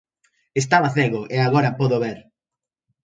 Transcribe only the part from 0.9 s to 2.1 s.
cego e agora podo